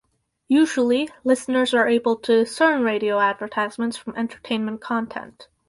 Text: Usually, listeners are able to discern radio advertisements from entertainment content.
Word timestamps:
Usually, 0.47 1.09
listeners 1.23 1.75
are 1.75 1.87
able 1.87 2.15
to 2.15 2.39
discern 2.43 2.81
radio 2.81 3.19
advertisements 3.19 3.97
from 3.97 4.15
entertainment 4.15 4.81
content. 4.81 5.47